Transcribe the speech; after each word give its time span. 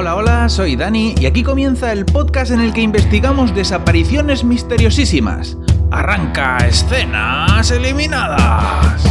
Hola, 0.00 0.14
hola, 0.14 0.48
soy 0.48 0.76
Dani 0.76 1.16
y 1.18 1.26
aquí 1.26 1.42
comienza 1.42 1.90
el 1.90 2.04
podcast 2.04 2.52
en 2.52 2.60
el 2.60 2.72
que 2.72 2.82
investigamos 2.82 3.52
desapariciones 3.52 4.44
misteriosísimas. 4.44 5.56
Arranca 5.90 6.58
escenas 6.58 7.68
eliminadas. 7.72 9.02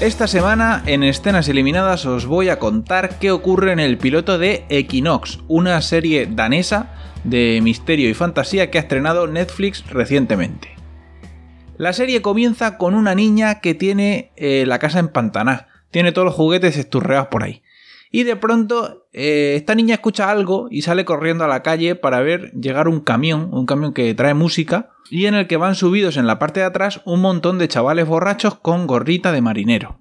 Esta 0.00 0.26
semana 0.26 0.82
en 0.86 1.04
Escenas 1.04 1.48
Eliminadas 1.48 2.04
os 2.04 2.26
voy 2.26 2.48
a 2.48 2.58
contar 2.58 3.20
qué 3.20 3.30
ocurre 3.30 3.72
en 3.72 3.78
el 3.78 3.96
piloto 3.96 4.38
de 4.38 4.64
Equinox, 4.68 5.38
una 5.46 5.80
serie 5.82 6.26
danesa 6.26 6.92
de 7.22 7.60
misterio 7.62 8.10
y 8.10 8.14
fantasía 8.14 8.70
que 8.70 8.78
ha 8.78 8.82
estrenado 8.82 9.28
Netflix 9.28 9.86
recientemente. 9.88 10.74
La 11.78 11.92
serie 11.92 12.22
comienza 12.22 12.76
con 12.76 12.96
una 12.96 13.14
niña 13.14 13.60
que 13.60 13.74
tiene 13.74 14.32
eh, 14.36 14.64
la 14.66 14.80
casa 14.80 14.98
empantanada, 14.98 15.68
tiene 15.92 16.10
todos 16.10 16.26
los 16.26 16.34
juguetes 16.34 16.76
esturreados 16.76 17.28
por 17.28 17.44
ahí. 17.44 17.62
Y 18.14 18.22
de 18.22 18.36
pronto 18.36 19.08
eh, 19.12 19.54
esta 19.56 19.74
niña 19.74 19.96
escucha 19.96 20.30
algo 20.30 20.68
y 20.70 20.82
sale 20.82 21.04
corriendo 21.04 21.42
a 21.42 21.48
la 21.48 21.64
calle 21.64 21.96
para 21.96 22.20
ver 22.20 22.52
llegar 22.52 22.86
un 22.86 23.00
camión, 23.00 23.48
un 23.50 23.66
camión 23.66 23.92
que 23.92 24.14
trae 24.14 24.34
música 24.34 24.90
y 25.10 25.26
en 25.26 25.34
el 25.34 25.48
que 25.48 25.56
van 25.56 25.74
subidos 25.74 26.16
en 26.16 26.28
la 26.28 26.38
parte 26.38 26.60
de 26.60 26.66
atrás 26.66 27.00
un 27.06 27.20
montón 27.20 27.58
de 27.58 27.66
chavales 27.66 28.06
borrachos 28.06 28.54
con 28.54 28.86
gorrita 28.86 29.32
de 29.32 29.40
marinero. 29.40 29.98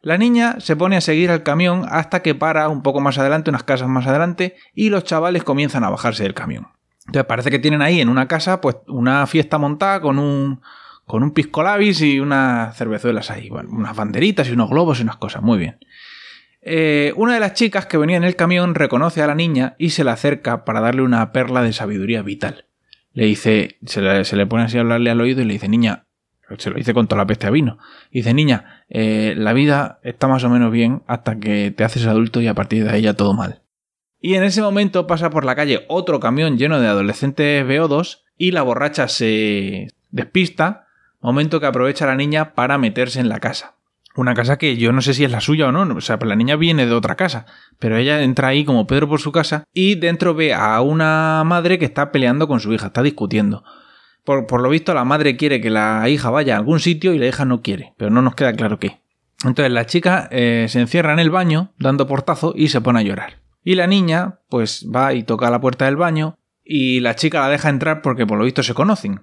La 0.00 0.16
niña 0.16 0.60
se 0.60 0.76
pone 0.76 0.96
a 0.96 1.00
seguir 1.00 1.28
al 1.32 1.42
camión 1.42 1.84
hasta 1.90 2.22
que 2.22 2.36
para 2.36 2.68
un 2.68 2.84
poco 2.84 3.00
más 3.00 3.18
adelante, 3.18 3.50
unas 3.50 3.64
casas 3.64 3.88
más 3.88 4.06
adelante, 4.06 4.54
y 4.72 4.90
los 4.90 5.02
chavales 5.02 5.42
comienzan 5.42 5.82
a 5.82 5.90
bajarse 5.90 6.22
del 6.22 6.34
camión. 6.34 6.68
Entonces 7.06 7.26
parece 7.26 7.50
que 7.50 7.58
tienen 7.58 7.82
ahí 7.82 8.00
en 8.00 8.10
una 8.10 8.28
casa 8.28 8.60
pues 8.60 8.76
una 8.86 9.26
fiesta 9.26 9.58
montada 9.58 10.00
con 10.00 10.20
un 10.20 10.60
con 11.04 11.24
un 11.24 11.32
pisco 11.32 11.64
labis 11.64 12.00
y 12.00 12.20
unas 12.20 12.76
cervezuelas 12.76 13.32
ahí, 13.32 13.50
unas 13.50 13.96
banderitas 13.96 14.48
y 14.48 14.52
unos 14.52 14.70
globos 14.70 15.00
y 15.00 15.02
unas 15.02 15.16
cosas, 15.16 15.42
muy 15.42 15.58
bien. 15.58 15.78
Eh, 16.68 17.12
una 17.16 17.34
de 17.34 17.40
las 17.40 17.54
chicas 17.54 17.86
que 17.86 17.96
venía 17.96 18.16
en 18.16 18.24
el 18.24 18.36
camión 18.36 18.74
reconoce 18.74 19.22
a 19.22 19.26
la 19.26 19.34
niña 19.34 19.76
y 19.78 19.90
se 19.90 20.04
la 20.04 20.12
acerca 20.12 20.64
para 20.64 20.80
darle 20.80 21.02
una 21.02 21.32
perla 21.32 21.62
de 21.62 21.72
sabiduría 21.72 22.22
vital 22.22 22.66
le 23.16 23.24
dice, 23.24 23.78
se 23.86 24.02
le, 24.02 24.46
pone 24.46 24.64
así 24.64 24.76
a 24.76 24.82
hablarle 24.82 25.10
al 25.10 25.22
oído 25.22 25.40
y 25.40 25.46
le 25.46 25.54
dice, 25.54 25.70
niña, 25.70 26.04
se 26.58 26.68
lo 26.68 26.76
dice 26.76 26.92
con 26.92 27.08
toda 27.08 27.22
la 27.22 27.26
peste 27.26 27.46
a 27.46 27.50
vino. 27.50 27.78
dice, 28.10 28.34
niña, 28.34 28.84
eh, 28.90 29.32
la 29.38 29.54
vida 29.54 30.00
está 30.02 30.28
más 30.28 30.44
o 30.44 30.50
menos 30.50 30.70
bien 30.70 31.02
hasta 31.06 31.40
que 31.40 31.70
te 31.70 31.82
haces 31.82 32.04
adulto 32.04 32.42
y 32.42 32.46
a 32.46 32.52
partir 32.52 32.84
de 32.84 32.90
ahí 32.90 33.00
ya 33.00 33.14
todo 33.14 33.32
mal. 33.32 33.62
Y 34.20 34.34
en 34.34 34.44
ese 34.44 34.60
momento 34.60 35.06
pasa 35.06 35.30
por 35.30 35.46
la 35.46 35.54
calle 35.54 35.86
otro 35.88 36.20
camión 36.20 36.58
lleno 36.58 36.78
de 36.78 36.88
adolescentes 36.88 37.64
BO2 37.64 38.24
y 38.36 38.50
la 38.50 38.60
borracha 38.60 39.08
se 39.08 39.88
despista, 40.10 40.86
momento 41.22 41.58
que 41.58 41.66
aprovecha 41.66 42.04
la 42.04 42.16
niña 42.16 42.52
para 42.52 42.76
meterse 42.76 43.18
en 43.18 43.30
la 43.30 43.40
casa. 43.40 43.75
Una 44.16 44.34
casa 44.34 44.56
que 44.56 44.76
yo 44.78 44.92
no 44.92 45.02
sé 45.02 45.12
si 45.12 45.24
es 45.24 45.30
la 45.30 45.40
suya 45.40 45.68
o 45.68 45.72
no, 45.72 45.82
o 45.94 46.00
sea, 46.00 46.18
la 46.22 46.36
niña 46.36 46.56
viene 46.56 46.86
de 46.86 46.94
otra 46.94 47.16
casa, 47.16 47.44
pero 47.78 47.98
ella 47.98 48.22
entra 48.22 48.48
ahí 48.48 48.64
como 48.64 48.86
Pedro 48.86 49.08
por 49.08 49.20
su 49.20 49.30
casa 49.30 49.64
y 49.74 49.96
dentro 49.96 50.34
ve 50.34 50.54
a 50.54 50.80
una 50.80 51.42
madre 51.44 51.78
que 51.78 51.84
está 51.84 52.10
peleando 52.12 52.48
con 52.48 52.60
su 52.60 52.72
hija, 52.72 52.86
está 52.86 53.02
discutiendo. 53.02 53.62
Por, 54.24 54.60
lo 54.60 54.70
visto, 54.70 54.92
la 54.92 55.04
madre 55.04 55.36
quiere 55.36 55.60
que 55.60 55.70
la 55.70 56.08
hija 56.08 56.30
vaya 56.30 56.54
a 56.54 56.58
algún 56.58 56.80
sitio 56.80 57.14
y 57.14 57.18
la 57.18 57.26
hija 57.26 57.44
no 57.44 57.62
quiere, 57.62 57.94
pero 57.96 58.10
no 58.10 58.22
nos 58.22 58.34
queda 58.34 58.54
claro 58.54 58.80
qué. 58.80 59.00
Entonces 59.44 59.70
la 59.70 59.86
chica 59.86 60.28
eh, 60.32 60.66
se 60.68 60.80
encierra 60.80 61.12
en 61.12 61.20
el 61.20 61.30
baño, 61.30 61.72
dando 61.78 62.08
portazo, 62.08 62.52
y 62.56 62.68
se 62.68 62.80
pone 62.80 62.98
a 62.98 63.02
llorar. 63.02 63.42
Y 63.62 63.76
la 63.76 63.86
niña, 63.86 64.40
pues 64.48 64.86
va 64.92 65.14
y 65.14 65.22
toca 65.22 65.50
la 65.50 65.60
puerta 65.60 65.84
del 65.84 65.94
baño, 65.94 66.38
y 66.64 66.98
la 67.00 67.14
chica 67.14 67.40
la 67.40 67.48
deja 67.48 67.68
entrar 67.68 68.02
porque 68.02 68.26
por 68.26 68.38
lo 68.38 68.44
visto 68.44 68.64
se 68.64 68.74
conocen. 68.74 69.20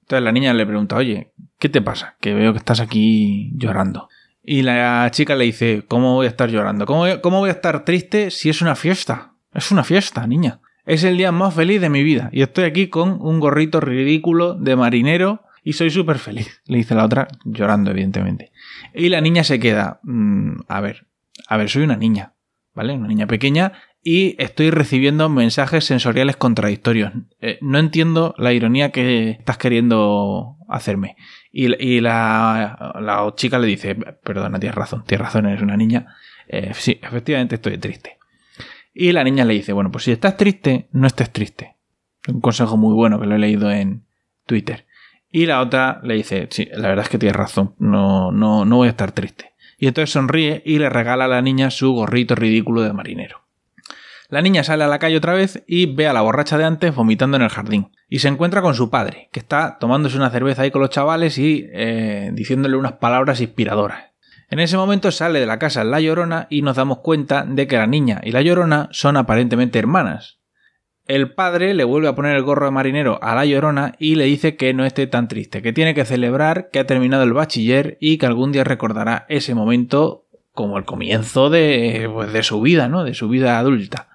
Entonces 0.00 0.24
la 0.24 0.32
niña 0.32 0.52
le 0.52 0.66
pregunta, 0.66 0.96
oye, 0.96 1.32
¿qué 1.60 1.68
te 1.68 1.80
pasa? 1.80 2.16
Que 2.20 2.34
veo 2.34 2.52
que 2.52 2.58
estás 2.58 2.80
aquí 2.80 3.52
llorando. 3.54 4.08
Y 4.52 4.62
la 4.62 5.08
chica 5.12 5.36
le 5.36 5.44
dice, 5.44 5.84
¿cómo 5.86 6.14
voy 6.14 6.26
a 6.26 6.28
estar 6.28 6.50
llorando? 6.50 6.84
¿Cómo 6.84 7.38
voy, 7.38 7.48
a 7.48 7.52
estar 7.52 7.84
triste 7.84 8.32
si 8.32 8.50
es 8.50 8.60
una 8.60 8.74
fiesta? 8.74 9.34
Es 9.54 9.70
una 9.70 9.84
fiesta, 9.84 10.26
niña. 10.26 10.60
Es 10.84 11.04
el 11.04 11.16
día 11.16 11.30
más 11.30 11.54
feliz 11.54 11.80
de 11.80 11.88
mi 11.88 12.02
vida. 12.02 12.30
Y 12.32 12.42
estoy 12.42 12.64
aquí 12.64 12.88
con 12.88 13.18
un 13.20 13.38
gorrito 13.38 13.78
ridículo 13.78 14.54
de 14.54 14.74
marinero 14.74 15.44
y 15.62 15.74
soy 15.74 15.90
súper 15.90 16.18
feliz. 16.18 16.62
Le 16.66 16.78
dice 16.78 16.96
la 16.96 17.04
otra, 17.04 17.28
llorando, 17.44 17.92
evidentemente. 17.92 18.50
Y 18.92 19.08
la 19.08 19.20
niña 19.20 19.44
se 19.44 19.60
queda, 19.60 20.00
mm, 20.02 20.62
a 20.66 20.80
ver, 20.80 21.06
a 21.46 21.56
ver, 21.56 21.70
soy 21.70 21.84
una 21.84 21.96
niña, 21.96 22.34
¿vale? 22.74 22.94
Una 22.94 23.06
niña 23.06 23.28
pequeña 23.28 23.74
y 24.02 24.34
estoy 24.42 24.70
recibiendo 24.70 25.28
mensajes 25.28 25.84
sensoriales 25.84 26.36
contradictorios. 26.36 27.12
Eh, 27.40 27.58
no 27.60 27.78
entiendo 27.78 28.34
la 28.36 28.52
ironía 28.52 28.90
que 28.90 29.30
estás 29.30 29.58
queriendo 29.58 30.56
hacerme. 30.68 31.14
Y, 31.52 32.00
la, 32.00 33.32
chica 33.34 33.58
le 33.58 33.66
dice, 33.66 33.94
perdona, 33.94 34.60
tienes 34.60 34.76
razón, 34.76 35.04
tienes 35.04 35.26
razón, 35.26 35.46
eres 35.46 35.62
una 35.62 35.76
niña. 35.76 36.14
Eh, 36.46 36.72
sí, 36.74 36.98
efectivamente 37.02 37.56
estoy 37.56 37.78
triste. 37.78 38.18
Y 38.94 39.12
la 39.12 39.24
niña 39.24 39.44
le 39.44 39.54
dice, 39.54 39.72
bueno, 39.72 39.90
pues 39.90 40.04
si 40.04 40.12
estás 40.12 40.36
triste, 40.36 40.88
no 40.92 41.06
estés 41.06 41.30
triste. 41.30 41.76
Un 42.28 42.40
consejo 42.40 42.76
muy 42.76 42.94
bueno 42.94 43.20
que 43.20 43.26
lo 43.26 43.34
he 43.34 43.38
leído 43.38 43.70
en 43.70 44.04
Twitter. 44.46 44.86
Y 45.30 45.46
la 45.46 45.60
otra 45.60 46.00
le 46.02 46.14
dice, 46.14 46.48
sí, 46.50 46.68
la 46.72 46.88
verdad 46.88 47.04
es 47.04 47.08
que 47.08 47.18
tienes 47.18 47.36
razón, 47.36 47.74
no, 47.78 48.32
no, 48.32 48.64
no 48.64 48.76
voy 48.76 48.88
a 48.88 48.90
estar 48.90 49.12
triste. 49.12 49.52
Y 49.78 49.86
entonces 49.86 50.10
sonríe 50.10 50.62
y 50.64 50.78
le 50.78 50.90
regala 50.90 51.24
a 51.24 51.28
la 51.28 51.40
niña 51.40 51.70
su 51.70 51.92
gorrito 51.92 52.34
ridículo 52.34 52.82
de 52.82 52.92
marinero. 52.92 53.39
La 54.30 54.42
niña 54.42 54.62
sale 54.62 54.84
a 54.84 54.88
la 54.88 55.00
calle 55.00 55.16
otra 55.16 55.32
vez 55.32 55.64
y 55.66 55.86
ve 55.86 56.06
a 56.06 56.12
la 56.12 56.20
borracha 56.20 56.56
de 56.56 56.64
antes 56.64 56.94
vomitando 56.94 57.36
en 57.36 57.42
el 57.42 57.48
jardín. 57.48 57.90
Y 58.08 58.20
se 58.20 58.28
encuentra 58.28 58.62
con 58.62 58.76
su 58.76 58.88
padre, 58.88 59.28
que 59.32 59.40
está 59.40 59.76
tomándose 59.80 60.16
una 60.16 60.30
cerveza 60.30 60.62
ahí 60.62 60.70
con 60.70 60.82
los 60.82 60.90
chavales 60.90 61.36
y 61.36 61.68
eh, 61.72 62.30
diciéndole 62.32 62.76
unas 62.76 62.92
palabras 62.92 63.40
inspiradoras. 63.40 64.04
En 64.48 64.60
ese 64.60 64.76
momento 64.76 65.10
sale 65.10 65.40
de 65.40 65.46
la 65.46 65.58
casa 65.58 65.82
la 65.82 66.00
llorona 66.00 66.46
y 66.48 66.62
nos 66.62 66.76
damos 66.76 66.98
cuenta 66.98 67.44
de 67.44 67.66
que 67.66 67.76
la 67.76 67.88
niña 67.88 68.20
y 68.22 68.30
la 68.30 68.42
llorona 68.42 68.88
son 68.92 69.16
aparentemente 69.16 69.80
hermanas. 69.80 70.38
El 71.06 71.32
padre 71.34 71.74
le 71.74 71.82
vuelve 71.82 72.06
a 72.06 72.14
poner 72.14 72.36
el 72.36 72.44
gorro 72.44 72.66
de 72.66 72.72
marinero 72.72 73.18
a 73.22 73.34
la 73.34 73.44
llorona 73.46 73.96
y 73.98 74.14
le 74.14 74.26
dice 74.26 74.54
que 74.54 74.72
no 74.74 74.84
esté 74.84 75.08
tan 75.08 75.26
triste, 75.26 75.60
que 75.60 75.72
tiene 75.72 75.92
que 75.92 76.04
celebrar 76.04 76.70
que 76.70 76.78
ha 76.78 76.86
terminado 76.86 77.24
el 77.24 77.32
bachiller 77.32 77.98
y 78.00 78.18
que 78.18 78.26
algún 78.26 78.52
día 78.52 78.62
recordará 78.62 79.26
ese 79.28 79.56
momento 79.56 80.26
como 80.52 80.78
el 80.78 80.84
comienzo 80.84 81.50
de, 81.50 82.08
pues, 82.12 82.32
de 82.32 82.44
su 82.44 82.60
vida, 82.60 82.88
¿no? 82.88 83.02
De 83.02 83.14
su 83.14 83.28
vida 83.28 83.58
adulta 83.58 84.09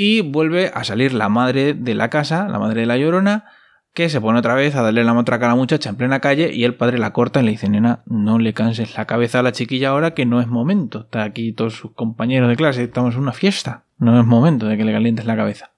y 0.00 0.20
vuelve 0.20 0.70
a 0.72 0.84
salir 0.84 1.12
la 1.12 1.28
madre 1.28 1.74
de 1.74 1.94
la 1.96 2.08
casa, 2.08 2.46
la 2.46 2.60
madre 2.60 2.82
de 2.82 2.86
la 2.86 2.96
llorona, 2.96 3.46
que 3.94 4.08
se 4.08 4.20
pone 4.20 4.38
otra 4.38 4.54
vez 4.54 4.76
a 4.76 4.82
darle 4.82 5.02
la 5.02 5.12
matraca 5.12 5.46
a 5.46 5.48
la 5.48 5.54
muchacha 5.56 5.90
en 5.90 5.96
plena 5.96 6.20
calle 6.20 6.52
y 6.54 6.62
el 6.62 6.76
padre 6.76 6.98
la 6.98 7.12
corta 7.12 7.40
y 7.40 7.44
le 7.44 7.50
dice, 7.50 7.68
nena, 7.68 8.04
no 8.06 8.38
le 8.38 8.54
canses 8.54 8.96
la 8.96 9.06
cabeza 9.06 9.40
a 9.40 9.42
la 9.42 9.50
chiquilla 9.50 9.88
ahora 9.88 10.14
que 10.14 10.24
no 10.24 10.40
es 10.40 10.46
momento. 10.46 11.00
Está 11.00 11.24
aquí 11.24 11.52
todos 11.52 11.74
sus 11.74 11.94
compañeros 11.94 12.48
de 12.48 12.54
clase, 12.54 12.84
estamos 12.84 13.16
en 13.16 13.22
una 13.22 13.32
fiesta. 13.32 13.86
No 13.98 14.20
es 14.20 14.24
momento 14.24 14.66
de 14.66 14.76
que 14.76 14.84
le 14.84 14.92
calientes 14.92 15.26
la 15.26 15.34
cabeza. 15.34 15.72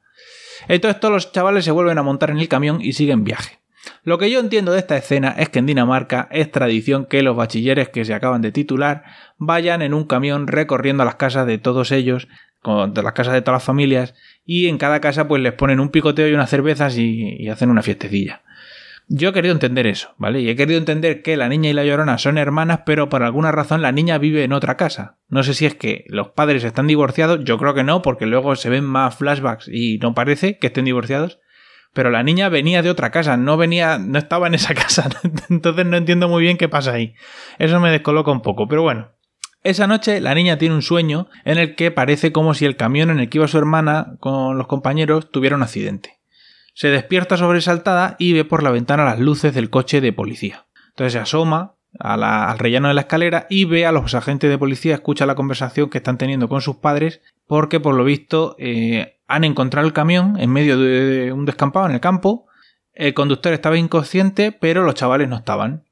Entonces 0.69 1.01
todos 1.01 1.15
los 1.15 1.33
chavales 1.33 1.65
se 1.65 1.71
vuelven 1.71 1.97
a 1.97 2.03
montar 2.03 2.29
en 2.29 2.41
el 2.41 2.49
camión 2.49 2.83
y 2.83 2.93
siguen 2.93 3.25
viaje. 3.25 3.61
Lo 4.03 4.19
que 4.19 4.31
yo 4.31 4.39
entiendo 4.41 4.73
de 4.73 4.81
esta 4.81 4.99
escena 4.99 5.35
es 5.39 5.49
que 5.49 5.61
en 5.61 5.67
Dinamarca 5.67 6.29
es 6.31 6.51
tradición 6.51 7.07
que 7.07 7.23
los 7.23 7.37
bachilleres 7.37 7.89
que 7.89 8.05
se 8.05 8.13
acaban 8.13 8.43
de 8.43 8.53
titular 8.53 9.05
vayan 9.39 9.81
en 9.81 9.95
un 9.95 10.05
camión 10.05 10.47
recorriendo 10.47 11.07
las 11.07 11.15
casas 11.15 11.47
de 11.47 11.57
todos 11.57 11.91
ellos, 11.91 12.29
de 12.63 13.03
las 13.03 13.13
casas 13.13 13.33
de 13.33 13.43
todas 13.43 13.61
las 13.61 13.65
familias 13.65 14.15
y 14.45 14.69
en 14.69 14.79
cada 14.79 15.01
casa 15.01 15.27
pues 15.29 15.43
les 15.43 15.55
ponen 15.55 15.81
un 15.81 15.89
picoteo 15.89 16.29
y 16.29 16.35
unas 16.35 16.51
cervezas 16.51 16.97
y, 16.99 17.49
hacen 17.49 17.71
una 17.71 17.83
fiestecilla. 17.83 18.43
Yo 19.09 19.31
he 19.31 19.33
querido 19.33 19.53
entender 19.53 19.89
eso, 19.89 20.15
¿vale? 20.19 20.41
Y 20.41 20.49
he 20.49 20.55
querido 20.55 20.79
entender 20.79 21.23
que 21.23 21.37
la 21.37 21.49
niña 21.49 21.69
y 21.69 21.73
la 21.73 21.85
llorona 21.85 22.17
son 22.19 22.39
hermanas, 22.39 22.83
pero 22.87 23.09
por 23.09 23.25
alguna 23.25 23.51
razón 23.51 23.83
la 23.83 23.91
niña 23.91 24.19
vive 24.19 24.45
en 24.45 24.53
otra 24.53 24.77
casa. 24.77 25.19
No 25.29 25.43
sé 25.43 25.55
si 25.55 25.67
es 25.67 25.75
que 25.75 26.05
los 26.07 26.29
padres 26.29 26.63
están 26.63 26.87
divorciados, 26.87 27.41
yo 27.43 27.59
creo 27.59 27.75
que 27.75 27.83
no, 27.83 28.03
porque 28.03 28.27
luego 28.27 28.55
se 28.55 28.71
ven 28.71 28.85
más 28.85 29.17
flashbacks 29.17 29.67
y 29.67 29.99
no 29.99 30.15
parece 30.15 30.59
que 30.59 30.69
estén 30.69 30.85
divorciados. 30.85 31.41
Pero 31.93 32.11
la 32.11 32.23
niña 32.23 32.49
venía 32.49 32.83
de 32.83 32.91
otra 32.91 33.11
casa, 33.11 33.37
no 33.37 33.57
venía, 33.57 33.99
no 33.99 34.19
estaba 34.19 34.47
en 34.47 34.55
esa 34.55 34.75
casa. 34.77 35.09
Entonces 35.49 35.87
no 35.87 35.97
entiendo 35.97 36.29
muy 36.29 36.43
bien 36.43 36.57
qué 36.57 36.69
pasa 36.69 36.93
ahí. 36.93 37.15
Eso 37.59 37.81
me 37.81 37.91
descoloca 37.91 38.31
un 38.31 38.43
poco, 38.43 38.69
pero 38.69 38.83
bueno. 38.83 39.11
Esa 39.63 39.87
noche 39.87 40.23
la 40.23 40.35
niña 40.35 40.57
tiene 40.57 40.75
un 40.75 40.83
sueño 40.83 41.29
en 41.45 41.59
el 41.59 41.75
que 41.75 41.91
parece 41.91 42.33
como 42.33 42.55
si 42.55 42.65
el 42.65 42.77
camión 42.77 43.11
en 43.11 43.21
el 43.21 43.29
que 43.29 43.39
iba 43.39 43.49
su 43.49 43.59
hermana 43.59 44.17
con 44.19 44.57
los 44.57 44.67
compañeros 44.67 45.31
tuviera 45.31 45.57
un 45.57 45.63
accidente. 45.63 46.19
Se 46.73 46.89
despierta 46.89 47.37
sobresaltada 47.37 48.17
y 48.19 48.33
ve 48.33 48.47
por 48.47 48.63
la 48.63 48.71
ventana 48.71 49.05
las 49.05 49.21
luces 49.21 49.55
del 49.55 49.69
coche 49.69 50.01
de 50.01 50.15
policía. 50.15 50.67
Entonces 50.89 51.13
se 51.13 51.19
asoma 51.19 51.75
al 51.99 52.59
rellano 52.59 52.89
de 52.89 52.95
la 52.95 53.03
escalera 53.03 53.47
y 53.51 53.67
ve 53.67 53.85
a 53.85 53.93
los 53.93 54.15
agentes 54.15 54.49
de 54.49 54.57
policía, 54.57 54.95
escucha 54.95 55.27
la 55.27 55.35
conversación 55.35 55.91
que 55.91 55.99
están 55.99 56.17
teniendo 56.17 56.49
con 56.49 56.63
sus 56.63 56.77
padres 56.77 57.21
porque 57.47 57.81
por 57.81 57.95
lo 57.95 58.05
visto 58.05 58.57
eh, 58.59 59.19
han 59.27 59.45
encontrado 59.45 59.87
el 59.87 59.93
camión 59.93 60.41
en 60.41 60.51
medio 60.51 60.79
de 60.79 61.33
un 61.33 61.45
descampado 61.45 61.87
en 61.87 61.93
el 61.93 62.01
campo. 62.01 62.47
El 62.95 63.13
conductor 63.13 63.53
estaba 63.53 63.77
inconsciente, 63.77 64.53
pero 64.53 64.85
los 64.85 64.95
chavales 64.95 65.29
no 65.29 65.37
estaban 65.37 65.85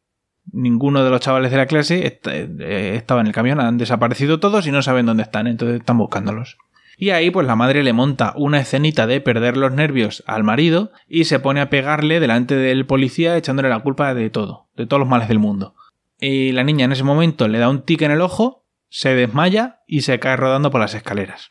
ninguno 0.53 1.05
de 1.05 1.11
los 1.11 1.21
chavales 1.21 1.51
de 1.51 1.57
la 1.57 1.67
clase 1.67 2.21
eh, 2.25 2.93
estaba 2.97 3.21
en 3.21 3.27
el 3.27 3.33
camión, 3.33 3.61
han 3.61 3.79
desaparecido 3.79 4.41
todos 4.41 4.67
y 4.67 4.73
no 4.73 4.83
saben 4.83 5.07
dónde 5.07 5.23
están, 5.23 5.47
entonces 5.47 5.81
están 5.81 5.99
buscándolos. 5.99 6.59
Y 7.01 7.11
ahí 7.11 7.31
pues 7.31 7.47
la 7.47 7.55
madre 7.55 7.85
le 7.85 7.93
monta 7.93 8.33
una 8.37 8.59
escenita 8.59 9.07
de 9.07 9.21
perder 9.21 9.57
los 9.57 9.73
nervios 9.73 10.25
al 10.27 10.43
marido 10.43 10.91
y 11.07 11.25
se 11.25 11.39
pone 11.39 11.61
a 11.61 11.71
pegarle 11.71 12.19
delante 12.19 12.57
del 12.57 12.87
policía 12.87 13.37
echándole 13.37 13.69
la 13.69 13.79
culpa 13.79 14.15
de 14.15 14.31
todo, 14.31 14.67
de 14.77 14.87
todos 14.87 14.99
los 14.99 15.09
males 15.09 15.29
del 15.29 15.39
mundo. 15.39 15.77
Y 16.21 16.51
la 16.51 16.65
niña 16.65 16.87
en 16.87 16.93
ese 16.93 17.05
momento 17.05 17.47
le 17.47 17.61
da 17.61 17.69
un 17.69 17.83
tic 17.83 18.03
en 18.03 18.11
el 18.11 18.21
ojo, 18.21 18.65
se 18.89 19.15
desmaya 19.15 19.81
y 19.87 20.01
se 20.01 20.19
cae 20.19 20.37
rodando 20.37 20.73
por 20.73 20.81
las 20.81 20.95
escaleras. 20.95 21.51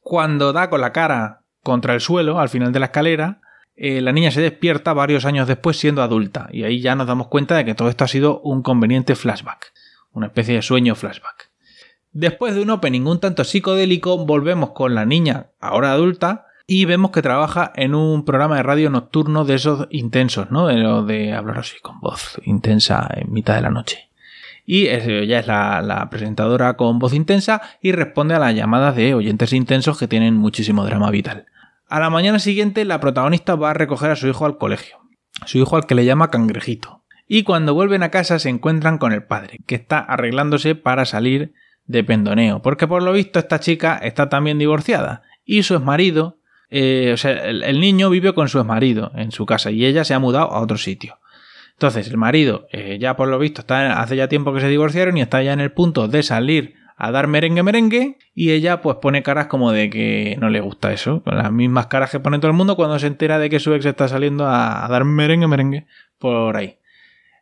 Cuando 0.00 0.52
da 0.52 0.70
con 0.70 0.80
la 0.80 0.92
cara 0.92 1.42
contra 1.62 1.94
el 1.94 2.00
suelo 2.00 2.40
al 2.40 2.48
final 2.48 2.72
de 2.72 2.80
la 2.80 2.86
escalera, 2.86 3.40
eh, 3.76 4.00
la 4.00 4.12
niña 4.12 4.30
se 4.30 4.40
despierta 4.40 4.92
varios 4.92 5.24
años 5.24 5.48
después 5.48 5.78
siendo 5.78 6.02
adulta 6.02 6.48
y 6.52 6.64
ahí 6.64 6.80
ya 6.80 6.94
nos 6.94 7.06
damos 7.06 7.28
cuenta 7.28 7.56
de 7.56 7.64
que 7.64 7.74
todo 7.74 7.88
esto 7.88 8.04
ha 8.04 8.08
sido 8.08 8.40
un 8.40 8.62
conveniente 8.62 9.14
flashback, 9.14 9.72
una 10.12 10.26
especie 10.26 10.54
de 10.54 10.62
sueño 10.62 10.94
flashback. 10.94 11.50
Después 12.12 12.54
de 12.54 12.62
un 12.62 12.70
opening 12.70 13.02
un 13.02 13.20
tanto 13.20 13.44
psicodélico, 13.44 14.26
volvemos 14.26 14.70
con 14.70 14.94
la 14.94 15.06
niña, 15.06 15.50
ahora 15.60 15.92
adulta, 15.92 16.46
y 16.66 16.84
vemos 16.84 17.10
que 17.10 17.22
trabaja 17.22 17.72
en 17.74 17.94
un 17.94 18.24
programa 18.24 18.56
de 18.56 18.62
radio 18.62 18.90
nocturno 18.90 19.44
de 19.44 19.54
esos 19.54 19.88
intensos, 19.90 20.50
¿no? 20.50 20.66
De 20.66 20.76
lo 20.76 21.04
de 21.04 21.32
hablar 21.32 21.58
así 21.58 21.78
con 21.80 22.00
voz 22.00 22.40
intensa 22.44 23.08
en 23.14 23.32
mitad 23.32 23.56
de 23.56 23.62
la 23.62 23.70
noche. 23.70 24.10
Y 24.66 24.86
ella 24.86 25.40
es 25.40 25.46
la, 25.46 25.82
la, 25.82 26.08
presentadora 26.10 26.74
con 26.76 27.00
voz 27.00 27.12
intensa 27.12 27.60
y 27.80 27.90
responde 27.92 28.34
a 28.34 28.38
las 28.38 28.54
llamadas 28.54 28.94
de 28.94 29.14
oyentes 29.14 29.52
intensos 29.52 29.98
que 29.98 30.06
tienen 30.06 30.36
muchísimo 30.36 30.84
drama 30.84 31.10
vital. 31.10 31.46
A 31.90 31.98
la 31.98 32.08
mañana 32.08 32.38
siguiente, 32.38 32.84
la 32.84 33.00
protagonista 33.00 33.56
va 33.56 33.70
a 33.70 33.74
recoger 33.74 34.12
a 34.12 34.16
su 34.16 34.28
hijo 34.28 34.46
al 34.46 34.58
colegio. 34.58 34.98
Su 35.44 35.58
hijo 35.58 35.74
al 35.74 35.86
que 35.86 35.96
le 35.96 36.04
llama 36.04 36.30
cangrejito. 36.30 37.02
Y 37.26 37.42
cuando 37.42 37.74
vuelven 37.74 38.04
a 38.04 38.12
casa 38.12 38.38
se 38.38 38.48
encuentran 38.48 38.96
con 38.96 39.12
el 39.12 39.24
padre, 39.24 39.58
que 39.66 39.74
está 39.74 39.98
arreglándose 39.98 40.76
para 40.76 41.04
salir 41.04 41.52
de 41.86 42.04
pendoneo, 42.04 42.62
porque 42.62 42.86
por 42.86 43.02
lo 43.02 43.12
visto 43.12 43.40
esta 43.40 43.58
chica 43.58 43.98
está 43.98 44.28
también 44.28 44.56
divorciada 44.58 45.22
y 45.44 45.64
su 45.64 45.74
exmarido, 45.74 46.38
eh, 46.68 47.10
o 47.12 47.16
sea, 47.16 47.32
el, 47.32 47.80
niño 47.80 48.08
vive 48.08 48.34
con 48.34 48.48
su 48.48 48.60
exmarido 48.60 49.10
en 49.16 49.32
su 49.32 49.44
casa 49.44 49.72
y 49.72 49.84
ella 49.84 50.04
se 50.04 50.14
ha 50.14 50.20
mudado 50.20 50.52
a 50.52 50.60
otro 50.60 50.78
sitio. 50.78 51.18
Entonces 51.72 52.06
el 52.06 52.18
marido 52.18 52.68
eh, 52.70 52.98
ya 53.00 53.16
por 53.16 53.26
lo 53.26 53.38
visto 53.40 53.62
está 53.62 54.00
hace 54.00 54.14
ya 54.14 54.28
tiempo 54.28 54.54
que 54.54 54.60
se 54.60 54.68
divorciaron 54.68 55.16
y 55.16 55.22
está 55.22 55.42
ya 55.42 55.52
en 55.52 55.60
el 55.60 55.72
punto 55.72 56.06
de 56.06 56.22
salir 56.22 56.74
a 57.00 57.10
dar 57.10 57.26
merengue 57.26 57.62
merengue 57.62 58.18
y 58.34 58.50
ella 58.50 58.82
pues 58.82 58.98
pone 58.98 59.22
caras 59.22 59.46
como 59.46 59.72
de 59.72 59.90
que 59.90 60.36
no 60.40 60.50
le 60.50 60.60
gusta 60.60 60.92
eso, 60.92 61.22
con 61.22 61.36
las 61.36 61.50
mismas 61.50 61.86
caras 61.86 62.10
que 62.10 62.20
pone 62.20 62.38
todo 62.38 62.50
el 62.50 62.56
mundo 62.56 62.76
cuando 62.76 62.98
se 62.98 63.06
entera 63.06 63.38
de 63.38 63.50
que 63.50 63.58
su 63.58 63.74
ex 63.74 63.86
está 63.86 64.06
saliendo 64.06 64.46
a 64.46 64.86
dar 64.88 65.04
merengue 65.04 65.46
merengue 65.46 65.86
por 66.18 66.56
ahí. 66.56 66.76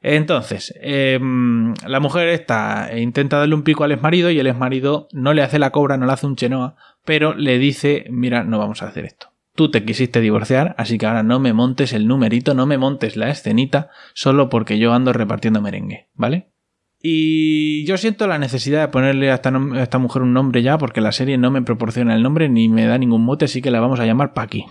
Entonces, 0.01 0.73
em, 0.81 1.75
la 1.87 2.01
mujer 2.01 2.29
está, 2.29 2.91
intenta 2.97 3.39
darle 3.39 3.55
un 3.55 3.65
pico 3.65 3.85
al 3.85 3.93
exmarido 3.93 4.31
y 4.31 4.39
el 4.39 4.47
exmarido 4.47 5.09
no 5.13 5.35
le 5.35 5.43
hace 5.43 5.59
la 5.59 5.71
cobra, 5.71 5.97
no 5.97 6.07
le 6.07 6.13
hace 6.13 6.27
un 6.27 6.37
chenoa, 6.37 6.77
pero 7.05 7.35
le 7.35 7.59
dice, 7.59 8.07
mira, 8.11 8.45
no 8.45 8.59
vamos 8.59 8.83
a 8.83 8.89
hacer 8.89 9.05
esto. 9.05 9.33
Tú 9.55 9.73
te 9.73 9.85
quisiste 9.85 10.21
divorciar, 10.21 10.77
así 10.79 10.99
que 10.99 11.07
ahora 11.07 11.25
no 11.25 11.41
me 11.41 11.53
montes 11.53 11.93
el 11.93 12.07
numerito, 12.07 12.55
no 12.55 12.65
me 12.65 12.79
montes 12.79 13.17
la 13.17 13.29
escenita, 13.29 13.91
solo 14.15 14.49
porque 14.49 14.79
yo 14.79 14.93
ando 14.93 15.13
repartiendo 15.13 15.61
merengue, 15.61 16.09
¿vale? 16.15 16.49
Y 17.01 17.85
yo 17.85 17.97
siento 17.97 18.27
la 18.27 18.39
necesidad 18.39 18.81
de 18.81 18.89
ponerle 18.89 19.31
a 19.31 19.35
esta, 19.35 19.99
mujer 19.99 20.23
un 20.23 20.33
nombre 20.33 20.63
ya, 20.63 20.79
porque 20.79 21.01
la 21.01 21.13
serie 21.13 21.39
no 21.39 21.51
me 21.51 21.63
proporciona 21.63 22.15
el 22.15 22.23
nombre 22.23 22.49
ni 22.49 22.69
me 22.69 22.87
da 22.87 22.99
ningún 22.99 23.25
mote, 23.25 23.45
así 23.45 23.63
que 23.63 23.71
la 23.71 23.81
vamos 23.81 24.01
a 24.01 24.07
llamar 24.07 24.35
Paki. 24.35 24.67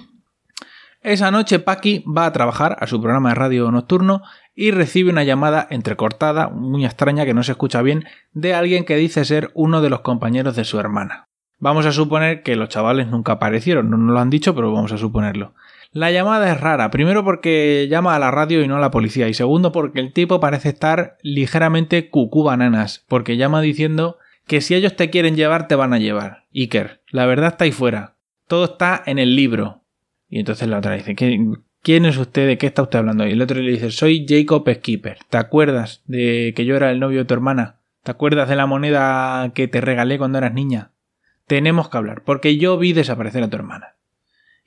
Esa 1.01 1.31
noche 1.31 1.59
Paki 1.59 2.03
va 2.05 2.25
a 2.25 2.33
trabajar 2.33 2.75
a 2.81 2.87
su 2.87 2.99
programa 3.01 3.29
de 3.29 3.35
radio 3.35 3.71
nocturno 3.71 4.23
y 4.53 4.71
recibe 4.71 5.09
una 5.09 5.23
llamada 5.23 5.67
entrecortada, 5.69 6.49
muy 6.49 6.85
extraña 6.85 7.25
que 7.25 7.33
no 7.33 7.43
se 7.43 7.53
escucha 7.53 7.81
bien, 7.81 8.05
de 8.33 8.53
alguien 8.53 8.83
que 8.83 8.97
dice 8.97 9.23
ser 9.23 9.51
uno 9.53 9.81
de 9.81 9.89
los 9.89 10.01
compañeros 10.01 10.55
de 10.55 10.65
su 10.65 10.79
hermana. 10.79 11.29
Vamos 11.59 11.85
a 11.85 11.91
suponer 11.91 12.43
que 12.43 12.55
los 12.55 12.69
chavales 12.69 13.07
nunca 13.07 13.33
aparecieron, 13.33 13.89
no 13.89 13.97
nos 13.97 14.13
lo 14.13 14.19
han 14.19 14.29
dicho, 14.29 14.53
pero 14.53 14.73
vamos 14.73 14.91
a 14.91 14.97
suponerlo. 14.97 15.53
La 15.91 16.11
llamada 16.11 16.51
es 16.51 16.59
rara, 16.59 16.91
primero 16.91 17.23
porque 17.23 17.87
llama 17.89 18.15
a 18.15 18.19
la 18.19 18.31
radio 18.31 18.61
y 18.61 18.67
no 18.67 18.77
a 18.77 18.81
la 18.81 18.91
policía, 18.91 19.27
y 19.27 19.33
segundo 19.33 19.71
porque 19.71 19.99
el 19.99 20.13
tipo 20.13 20.39
parece 20.39 20.69
estar 20.69 21.17
ligeramente 21.21 22.09
cucú 22.09 22.43
bananas, 22.43 23.05
porque 23.07 23.37
llama 23.37 23.61
diciendo 23.61 24.17
que 24.45 24.61
si 24.61 24.75
ellos 24.75 24.95
te 24.95 25.09
quieren 25.09 25.35
llevar, 25.35 25.67
te 25.67 25.75
van 25.75 25.93
a 25.93 25.99
llevar. 25.99 26.45
Iker, 26.53 27.01
la 27.09 27.25
verdad 27.25 27.49
está 27.49 27.65
ahí 27.65 27.71
fuera. 27.71 28.15
Todo 28.47 28.65
está 28.65 29.03
en 29.05 29.19
el 29.19 29.35
libro. 29.35 29.83
Y 30.29 30.39
entonces 30.39 30.67
la 30.67 30.77
otra 30.77 30.93
dice, 30.93 31.15
¿qué, 31.15 31.37
¿Quién 31.87 32.05
es 32.05 32.17
usted? 32.17 32.47
¿De 32.47 32.57
qué 32.57 32.67
está 32.67 32.81
usted 32.81 32.99
hablando? 32.99 33.25
Y 33.25 33.31
el 33.31 33.41
otro 33.41 33.61
le 33.61 33.71
dice, 33.71 33.91
soy 33.91 34.25
Jacob 34.27 34.69
Skipper. 34.69 35.19
¿Te 35.29 35.37
acuerdas 35.37 36.03
de 36.05 36.53
que 36.55 36.65
yo 36.65 36.75
era 36.75 36.91
el 36.91 36.99
novio 36.99 37.19
de 37.19 37.25
tu 37.25 37.33
hermana? 37.33 37.79
¿Te 38.03 38.11
acuerdas 38.11 38.49
de 38.49 38.55
la 38.55 38.65
moneda 38.65 39.51
que 39.53 39.67
te 39.67 39.81
regalé 39.81 40.17
cuando 40.17 40.37
eras 40.37 40.53
niña? 40.53 40.91
Tenemos 41.45 41.89
que 41.89 41.97
hablar, 41.97 42.23
porque 42.25 42.57
yo 42.57 42.77
vi 42.77 42.93
desaparecer 42.93 43.43
a 43.43 43.49
tu 43.49 43.55
hermana. 43.55 43.95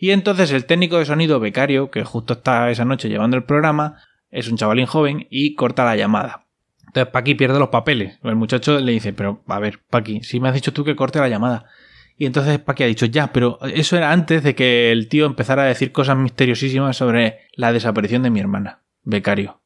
Y 0.03 0.13
entonces 0.13 0.51
el 0.51 0.65
técnico 0.65 0.99
de 0.99 1.05
sonido 1.05 1.41
becario, 1.41 1.91
que 1.91 2.05
justo 2.05 2.33
está 2.33 2.71
esa 2.71 2.87
noche 2.87 3.11
llevando 3.11 3.37
el 3.37 3.45
programa, 3.45 3.99
es 4.31 4.49
un 4.49 4.57
chavalín 4.57 4.87
joven 4.87 5.27
y 5.29 5.55
corta 5.55 5.85
la 5.85 5.95
llamada. 5.95 6.47
Entonces 6.87 7.13
Paqui 7.13 7.35
pierde 7.35 7.59
los 7.59 7.69
papeles. 7.69 8.19
El 8.25 8.35
muchacho 8.35 8.81
le 8.81 8.93
dice, 8.93 9.13
pero 9.13 9.45
a 9.47 9.59
ver, 9.59 9.81
Paqui, 9.91 10.23
si 10.23 10.41
me 10.41 10.49
has 10.49 10.55
dicho 10.55 10.73
tú 10.73 10.85
que 10.85 10.97
corte 10.97 11.19
la 11.19 11.29
llamada. 11.29 11.67
Y 12.17 12.25
entonces 12.25 12.59
Paqui 12.59 12.83
ha 12.83 12.87
dicho, 12.87 13.05
ya, 13.05 13.31
pero 13.31 13.59
eso 13.61 13.95
era 13.95 14.11
antes 14.11 14.43
de 14.43 14.55
que 14.55 14.91
el 14.91 15.07
tío 15.11 15.27
empezara 15.27 15.65
a 15.65 15.67
decir 15.67 15.93
cosas 15.93 16.17
misteriosísimas 16.17 16.97
sobre 16.97 17.41
la 17.55 17.71
desaparición 17.71 18.23
de 18.23 18.31
mi 18.31 18.41
hermana, 18.41 18.81
becario. 19.03 19.61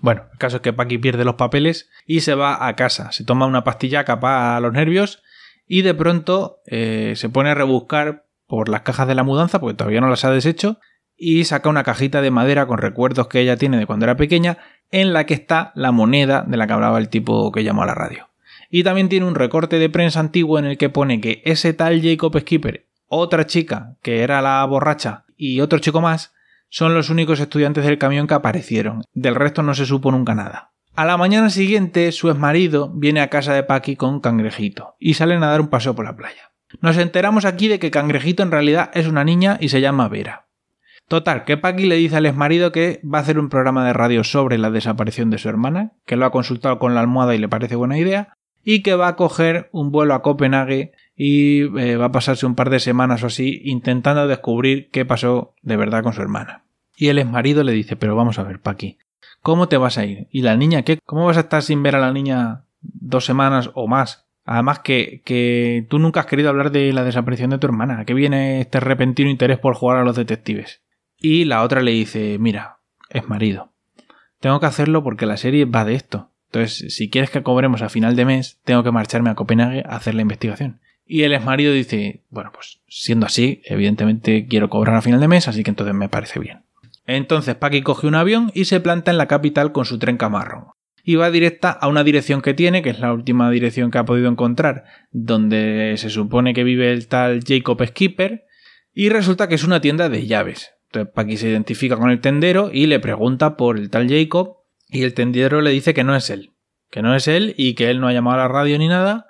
Bueno, 0.00 0.22
el 0.32 0.38
caso 0.38 0.56
es 0.56 0.62
que 0.62 0.72
Paqui 0.72 0.96
pierde 0.96 1.26
los 1.26 1.34
papeles 1.34 1.90
y 2.06 2.20
se 2.20 2.34
va 2.34 2.66
a 2.66 2.74
casa. 2.74 3.12
Se 3.12 3.22
toma 3.22 3.44
una 3.44 3.64
pastilla 3.64 4.04
capa 4.04 4.56
a 4.56 4.60
los 4.60 4.72
nervios 4.72 5.22
y 5.66 5.82
de 5.82 5.92
pronto 5.92 6.62
eh, 6.64 7.12
se 7.16 7.28
pone 7.28 7.50
a 7.50 7.54
rebuscar 7.54 8.24
por 8.52 8.68
las 8.68 8.82
cajas 8.82 9.08
de 9.08 9.14
la 9.14 9.22
mudanza, 9.22 9.60
porque 9.60 9.78
todavía 9.78 10.02
no 10.02 10.10
las 10.10 10.26
ha 10.26 10.30
deshecho, 10.30 10.78
y 11.16 11.44
saca 11.44 11.70
una 11.70 11.84
cajita 11.84 12.20
de 12.20 12.30
madera 12.30 12.66
con 12.66 12.76
recuerdos 12.76 13.26
que 13.26 13.40
ella 13.40 13.56
tiene 13.56 13.78
de 13.78 13.86
cuando 13.86 14.04
era 14.04 14.18
pequeña, 14.18 14.58
en 14.90 15.14
la 15.14 15.24
que 15.24 15.32
está 15.32 15.72
la 15.74 15.90
moneda 15.90 16.44
de 16.46 16.58
la 16.58 16.66
que 16.66 16.74
hablaba 16.74 16.98
el 16.98 17.08
tipo 17.08 17.50
que 17.50 17.64
llamó 17.64 17.82
a 17.82 17.86
la 17.86 17.94
radio. 17.94 18.28
Y 18.68 18.84
también 18.84 19.08
tiene 19.08 19.24
un 19.24 19.36
recorte 19.36 19.78
de 19.78 19.88
prensa 19.88 20.20
antiguo 20.20 20.58
en 20.58 20.66
el 20.66 20.76
que 20.76 20.90
pone 20.90 21.18
que 21.18 21.40
ese 21.46 21.72
tal 21.72 22.02
Jacob 22.02 22.38
Skipper, 22.38 22.88
otra 23.06 23.46
chica 23.46 23.96
que 24.02 24.22
era 24.22 24.42
la 24.42 24.62
borracha 24.66 25.24
y 25.34 25.62
otro 25.62 25.78
chico 25.78 26.02
más, 26.02 26.34
son 26.68 26.92
los 26.92 27.08
únicos 27.08 27.40
estudiantes 27.40 27.86
del 27.86 27.96
camión 27.96 28.26
que 28.26 28.34
aparecieron. 28.34 29.00
Del 29.14 29.34
resto 29.34 29.62
no 29.62 29.72
se 29.72 29.86
supo 29.86 30.12
nunca 30.12 30.34
nada. 30.34 30.72
A 30.94 31.06
la 31.06 31.16
mañana 31.16 31.48
siguiente, 31.48 32.12
su 32.12 32.28
exmarido 32.28 32.92
viene 32.94 33.22
a 33.22 33.30
casa 33.30 33.54
de 33.54 33.62
Paqui 33.62 33.96
con 33.96 34.20
Cangrejito 34.20 34.96
y 34.98 35.14
salen 35.14 35.42
a 35.42 35.46
dar 35.46 35.62
un 35.62 35.68
paseo 35.68 35.94
por 35.94 36.04
la 36.04 36.16
playa. 36.16 36.51
Nos 36.80 36.96
enteramos 36.98 37.44
aquí 37.44 37.68
de 37.68 37.78
que 37.78 37.90
Cangrejito 37.90 38.42
en 38.42 38.50
realidad 38.50 38.90
es 38.94 39.06
una 39.06 39.24
niña 39.24 39.58
y 39.60 39.68
se 39.68 39.80
llama 39.80 40.08
Vera. 40.08 40.46
Total, 41.08 41.44
que 41.44 41.56
Paqui 41.56 41.86
le 41.86 41.96
dice 41.96 42.16
al 42.16 42.26
exmarido 42.26 42.72
que 42.72 43.00
va 43.04 43.18
a 43.18 43.20
hacer 43.20 43.38
un 43.38 43.48
programa 43.48 43.84
de 43.84 43.92
radio 43.92 44.24
sobre 44.24 44.56
la 44.56 44.70
desaparición 44.70 45.30
de 45.30 45.38
su 45.38 45.48
hermana, 45.48 45.92
que 46.06 46.16
lo 46.16 46.24
ha 46.24 46.30
consultado 46.30 46.78
con 46.78 46.94
la 46.94 47.00
almohada 47.00 47.34
y 47.34 47.38
le 47.38 47.48
parece 47.48 47.76
buena 47.76 47.98
idea, 47.98 48.36
y 48.64 48.82
que 48.82 48.94
va 48.94 49.08
a 49.08 49.16
coger 49.16 49.68
un 49.72 49.90
vuelo 49.90 50.14
a 50.14 50.22
Copenhague 50.22 50.92
y 51.16 51.64
eh, 51.78 51.96
va 51.96 52.06
a 52.06 52.12
pasarse 52.12 52.46
un 52.46 52.54
par 52.54 52.70
de 52.70 52.80
semanas 52.80 53.22
o 53.22 53.26
así 53.26 53.60
intentando 53.64 54.26
descubrir 54.26 54.88
qué 54.90 55.04
pasó 55.04 55.54
de 55.62 55.76
verdad 55.76 56.02
con 56.02 56.12
su 56.12 56.22
hermana. 56.22 56.64
Y 56.96 57.08
el 57.08 57.18
exmarido 57.18 57.64
le 57.64 57.72
dice, 57.72 57.96
pero 57.96 58.16
vamos 58.16 58.38
a 58.38 58.44
ver, 58.44 58.60
Paqui, 58.60 58.98
¿cómo 59.42 59.68
te 59.68 59.76
vas 59.76 59.98
a 59.98 60.04
ir? 60.04 60.28
¿Y 60.30 60.42
la 60.42 60.56
niña 60.56 60.82
qué? 60.82 60.98
¿Cómo 61.04 61.26
vas 61.26 61.36
a 61.36 61.40
estar 61.40 61.62
sin 61.62 61.82
ver 61.82 61.96
a 61.96 62.00
la 62.00 62.12
niña 62.12 62.64
dos 62.80 63.24
semanas 63.24 63.70
o 63.74 63.88
más? 63.88 64.26
Además 64.44 64.80
que, 64.80 65.22
que 65.24 65.86
tú 65.88 65.98
nunca 65.98 66.20
has 66.20 66.26
querido 66.26 66.48
hablar 66.48 66.72
de 66.72 66.92
la 66.92 67.04
desaparición 67.04 67.50
de 67.50 67.58
tu 67.58 67.66
hermana. 67.66 68.00
¿A 68.00 68.04
qué 68.04 68.14
viene 68.14 68.60
este 68.60 68.80
repentino 68.80 69.30
interés 69.30 69.58
por 69.58 69.74
jugar 69.74 69.98
a 69.98 70.04
los 70.04 70.16
detectives? 70.16 70.82
Y 71.18 71.44
la 71.44 71.62
otra 71.62 71.82
le 71.82 71.92
dice, 71.92 72.38
mira, 72.40 72.78
es 73.08 73.28
marido. 73.28 73.72
Tengo 74.40 74.58
que 74.58 74.66
hacerlo 74.66 75.04
porque 75.04 75.26
la 75.26 75.36
serie 75.36 75.64
va 75.64 75.84
de 75.84 75.94
esto. 75.94 76.30
Entonces, 76.46 76.94
si 76.94 77.08
quieres 77.08 77.30
que 77.30 77.42
cobremos 77.42 77.80
a 77.80 77.88
final 77.88 78.16
de 78.16 78.24
mes, 78.24 78.58
tengo 78.64 78.82
que 78.82 78.90
marcharme 78.90 79.30
a 79.30 79.34
Copenhague 79.34 79.84
a 79.86 79.96
hacer 79.96 80.14
la 80.14 80.22
investigación. 80.22 80.80
Y 81.06 81.22
el 81.22 81.32
exmarido 81.32 81.72
dice, 81.72 82.22
bueno, 82.30 82.50
pues 82.52 82.80
siendo 82.88 83.26
así, 83.26 83.62
evidentemente 83.64 84.46
quiero 84.46 84.68
cobrar 84.68 84.96
a 84.96 85.02
final 85.02 85.20
de 85.20 85.28
mes, 85.28 85.48
así 85.48 85.62
que 85.62 85.70
entonces 85.70 85.94
me 85.94 86.08
parece 86.08 86.40
bien. 86.40 86.62
Entonces 87.06 87.54
Paki 87.54 87.82
coge 87.82 88.06
un 88.06 88.14
avión 88.14 88.50
y 88.54 88.66
se 88.66 88.80
planta 88.80 89.10
en 89.10 89.18
la 89.18 89.26
capital 89.26 89.72
con 89.72 89.84
su 89.84 89.98
tren 89.98 90.16
camarro. 90.16 90.76
Y 91.02 91.16
va 91.16 91.30
directa 91.30 91.70
a 91.70 91.88
una 91.88 92.04
dirección 92.04 92.42
que 92.42 92.54
tiene, 92.54 92.82
que 92.82 92.90
es 92.90 93.00
la 93.00 93.12
última 93.12 93.50
dirección 93.50 93.90
que 93.90 93.98
ha 93.98 94.04
podido 94.04 94.28
encontrar, 94.28 94.84
donde 95.10 95.94
se 95.96 96.10
supone 96.10 96.54
que 96.54 96.64
vive 96.64 96.92
el 96.92 97.08
tal 97.08 97.42
Jacob 97.44 97.84
Skipper, 97.84 98.44
y 98.94 99.08
resulta 99.08 99.48
que 99.48 99.56
es 99.56 99.64
una 99.64 99.80
tienda 99.80 100.08
de 100.08 100.26
llaves. 100.26 100.72
Entonces 100.86 101.12
Paki 101.14 101.36
se 101.36 101.48
identifica 101.48 101.96
con 101.96 102.10
el 102.10 102.20
tendero 102.20 102.70
y 102.72 102.86
le 102.86 103.00
pregunta 103.00 103.56
por 103.56 103.78
el 103.78 103.90
tal 103.90 104.08
Jacob, 104.08 104.58
y 104.88 105.02
el 105.02 105.14
tendidero 105.14 105.60
le 105.60 105.70
dice 105.70 105.94
que 105.94 106.04
no 106.04 106.14
es 106.14 106.28
él, 106.30 106.50
que 106.90 107.02
no 107.02 107.16
es 107.16 107.26
él 107.26 107.54
y 107.56 107.74
que 107.74 107.90
él 107.90 107.98
no 107.98 108.08
ha 108.08 108.12
llamado 108.12 108.38
a 108.38 108.42
la 108.42 108.48
radio 108.48 108.78
ni 108.78 108.88
nada, 108.88 109.26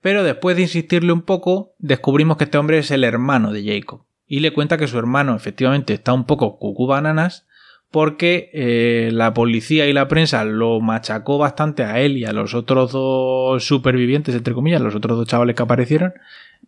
pero 0.00 0.24
después 0.24 0.56
de 0.56 0.62
insistirle 0.62 1.12
un 1.12 1.22
poco, 1.22 1.74
descubrimos 1.78 2.36
que 2.36 2.44
este 2.44 2.58
hombre 2.58 2.78
es 2.78 2.90
el 2.90 3.04
hermano 3.04 3.52
de 3.52 3.64
Jacob. 3.64 4.06
Y 4.26 4.40
le 4.40 4.52
cuenta 4.52 4.78
que 4.78 4.88
su 4.88 4.98
hermano 4.98 5.36
efectivamente 5.36 5.92
está 5.92 6.12
un 6.14 6.24
poco 6.24 6.58
cucú 6.58 6.86
bananas 6.86 7.46
porque 7.92 8.50
eh, 8.54 9.10
la 9.12 9.34
policía 9.34 9.86
y 9.86 9.92
la 9.92 10.08
prensa 10.08 10.44
lo 10.44 10.80
machacó 10.80 11.36
bastante 11.36 11.84
a 11.84 12.00
él 12.00 12.16
y 12.16 12.24
a 12.24 12.32
los 12.32 12.54
otros 12.54 12.90
dos 12.90 13.64
supervivientes, 13.64 14.34
entre 14.34 14.54
comillas, 14.54 14.80
los 14.80 14.94
otros 14.94 15.18
dos 15.18 15.28
chavales 15.28 15.54
que 15.54 15.62
aparecieron, 15.62 16.14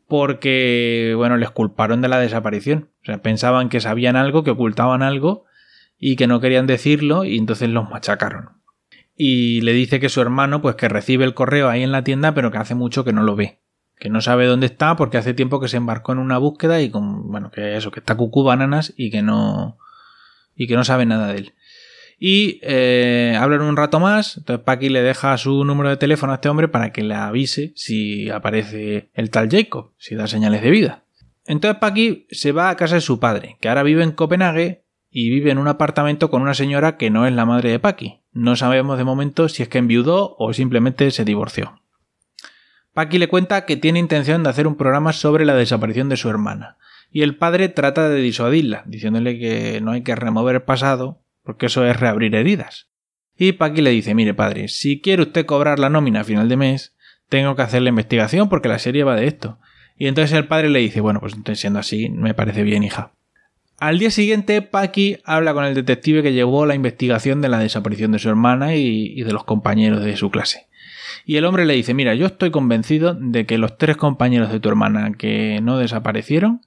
porque, 0.07 1.15
bueno, 1.17 1.39
les 1.39 1.51
culparon 1.51 2.03
de 2.03 2.09
la 2.09 2.21
desaparición. 2.21 2.91
O 3.03 3.07
sea, 3.07 3.23
pensaban 3.23 3.71
que 3.71 3.81
sabían 3.81 4.17
algo, 4.17 4.45
que 4.45 4.51
ocultaban 4.51 5.03
algo 5.03 5.47
y 5.99 6.17
que 6.17 6.27
no 6.27 6.41
querían 6.41 6.67
decirlo 6.67 7.25
y 7.25 7.39
entonces 7.39 7.71
los 7.71 7.89
machacaron. 7.89 8.51
Y 9.17 9.63
le 9.63 9.73
dice 9.73 10.01
que 10.01 10.11
su 10.11 10.21
hermano, 10.21 10.61
pues 10.61 10.75
que 10.75 10.91
recibe 10.91 11.25
el 11.25 11.33
correo 11.33 11.71
ahí 11.71 11.83
en 11.83 11.93
la 11.93 12.05
tienda, 12.05 12.35
pero 12.35 12.51
que 12.51 12.59
hace 12.59 12.75
mucho 12.75 13.03
que 13.03 13.15
no 13.15 13.23
lo 13.23 13.35
ve. 13.35 13.61
Que 13.99 14.11
no 14.11 14.21
sabe 14.21 14.45
dónde 14.45 14.67
está 14.67 14.95
porque 14.97 15.17
hace 15.17 15.33
tiempo 15.33 15.59
que 15.59 15.69
se 15.69 15.79
embarcó 15.79 16.13
en 16.13 16.19
una 16.19 16.37
búsqueda 16.37 16.83
y 16.83 16.91
con, 16.91 17.31
bueno, 17.31 17.51
que 17.51 17.77
eso, 17.77 17.91
que 17.91 18.01
está 18.01 18.15
cucú 18.15 18.43
bananas 18.45 18.93
y 18.99 19.11
que 19.11 19.23
no, 19.23 19.79
y 20.57 20.67
que 20.67 20.77
no 20.77 20.85
sabe 20.85 21.07
nada 21.07 21.33
de 21.33 21.39
él. 21.39 21.55
Y 22.19 22.61
eh, 22.63 23.37
hablan 23.39 23.63
un 23.63 23.77
rato 23.77 24.01
más, 24.01 24.39
entonces 24.39 24.65
Paki 24.65 24.89
le 24.89 25.03
deja 25.03 25.37
su 25.37 25.65
número 25.65 25.91
de 25.91 25.97
teléfono 25.97 26.33
a 26.33 26.37
este 26.37 26.49
hombre 26.49 26.69
para 26.69 26.93
que 26.93 27.03
le 27.03 27.15
avise 27.15 27.73
si 27.77 28.31
aparece 28.31 29.11
el 29.15 29.31
tal 29.31 29.49
Jacob, 29.51 29.93
si 29.99 30.15
da 30.15 30.27
señales 30.27 30.63
de 30.63 30.71
vida. 30.71 31.05
Entonces 31.47 31.79
Paki 31.81 32.27
se 32.31 32.53
va 32.53 32.71
a 32.71 32.77
casa 32.77 32.95
de 32.95 33.01
su 33.01 33.21
padre, 33.21 33.57
que 33.61 33.69
ahora 33.69 33.83
vive 33.83 34.03
en 34.03 34.13
Copenhague 34.13 34.85
y 35.11 35.31
vive 35.31 35.51
en 35.51 35.59
un 35.59 35.69
apartamento 35.69 36.31
con 36.31 36.43
una 36.43 36.55
señora 36.55 36.97
que 36.97 37.11
no 37.11 37.27
es 37.27 37.33
la 37.33 37.45
madre 37.45 37.71
de 37.71 37.79
Paki. 37.79 38.21
No 38.33 38.57
sabemos 38.57 38.99
de 38.99 39.05
momento 39.05 39.49
si 39.49 39.63
es 39.63 39.69
que 39.69 39.79
enviudó 39.79 40.35
o 40.39 40.53
simplemente 40.53 41.11
se 41.11 41.25
divorció. 41.25 41.81
Paki 42.95 43.19
le 43.19 43.29
cuenta 43.29 43.65
que 43.67 43.77
tiene 43.77 43.99
intención 43.99 44.43
de 44.43 44.51
hacer 44.51 44.67
un 44.67 44.77
programa 44.77 45.13
sobre 45.13 45.45
la 45.45 45.55
desaparición 45.55 46.09
de 46.09 46.17
su 46.17 46.31
hermana, 46.31 46.79
y 47.15 47.23
el 47.23 47.37
padre 47.37 47.69
trata 47.69 48.09
de 48.09 48.21
disuadirla, 48.21 48.83
diciéndole 48.87 49.39
que 49.39 49.81
no 49.81 49.93
hay 49.93 50.03
que 50.03 50.17
remover 50.17 50.57
el 50.57 50.63
pasado, 50.63 51.23
porque 51.45 51.67
eso 51.67 51.87
es 51.87 52.01
reabrir 52.01 52.35
heridas. 52.35 52.89
Y 53.39 53.53
Paki 53.53 53.83
le 53.83 53.91
dice, 53.91 54.17
mire 54.17 54.35
padre, 54.35 54.67
si 54.67 55.01
quiere 55.01 55.23
usted 55.23 55.47
cobrar 55.47 55.79
la 55.79 55.89
nómina 55.89 56.23
a 56.23 56.25
final 56.25 56.49
de 56.49 56.57
mes, 56.57 56.97
tengo 57.29 57.55
que 57.55 57.63
hacer 57.63 57.83
la 57.83 57.91
investigación 57.91 58.49
porque 58.49 58.69
la 58.69 58.81
serie 58.81 59.05
va 59.05 59.15
de 59.15 59.29
esto. 59.29 59.61
Y 59.97 60.09
entonces 60.09 60.37
el 60.37 60.49
padre 60.49 60.71
le 60.71 60.81
dice, 60.81 61.01
bueno, 61.01 61.21
pues 61.21 61.37
siendo 61.57 61.79
así, 61.79 62.09
me 62.09 62.35
parece 62.35 62.65
bien, 62.65 62.83
hija. 62.83 63.13
Al 63.79 64.01
día 64.01 64.11
siguiente, 64.11 64.61
Paki 64.61 65.19
habla 65.25 65.55
con 65.55 65.65
el 65.65 65.77
detective 65.77 66.21
que 66.21 66.33
llevó 66.33 66.67
la 66.67 66.75
investigación 66.75 67.41
de 67.41 67.49
la 67.49 67.61
desaparición 67.61 68.11
de 68.11 68.19
su 68.19 68.29
hermana 68.29 68.75
y, 68.75 69.23
de 69.23 69.33
los 69.33 69.45
compañeros 69.45 70.03
de 70.03 70.17
su 70.17 70.33
clase. 70.33 70.67
Y 71.25 71.37
el 71.37 71.45
hombre 71.45 71.65
le 71.65 71.75
dice, 71.75 71.95
mira, 71.95 72.17
yo 72.17 72.27
estoy 72.27 72.51
convencido 72.51 73.15
de 73.15 73.47
que 73.47 73.57
los 73.57 73.79
tres 73.79 73.97
compañeros 73.97 74.51
de 74.51 74.59
tu 74.59 74.69
hermana 74.69 75.13
que 75.17 75.61
no 75.63 75.79
desaparecieron 75.79 76.63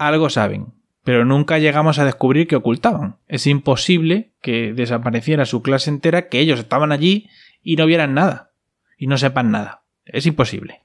algo 0.00 0.30
saben, 0.30 0.72
pero 1.04 1.24
nunca 1.24 1.58
llegamos 1.58 1.98
a 1.98 2.04
descubrir 2.04 2.46
que 2.46 2.56
ocultaban. 2.56 3.16
Es 3.28 3.46
imposible 3.46 4.32
que 4.42 4.72
desapareciera 4.72 5.44
su 5.44 5.62
clase 5.62 5.90
entera, 5.90 6.28
que 6.28 6.40
ellos 6.40 6.58
estaban 6.58 6.92
allí 6.92 7.28
y 7.62 7.76
no 7.76 7.86
vieran 7.86 8.14
nada, 8.14 8.52
y 8.96 9.06
no 9.06 9.18
sepan 9.18 9.50
nada. 9.50 9.84
Es 10.04 10.26
imposible. 10.26 10.80